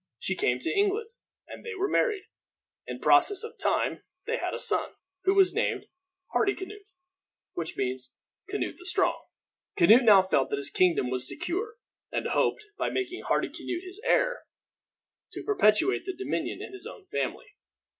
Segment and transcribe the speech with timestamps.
[0.17, 1.11] She came to England,
[1.47, 2.23] and they were married.
[2.87, 5.85] In process of time they had a son, who was named
[6.33, 6.89] Hardicanute,
[7.53, 8.15] which means
[8.49, 9.25] Canute the strong.
[9.77, 11.75] Canute now felt that his kingdom was secure;
[12.11, 14.47] and he hoped, by making Hardicanute his heir,
[15.33, 17.53] to perpetuate the dominion in his own family.